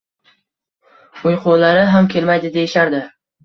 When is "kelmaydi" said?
2.17-2.55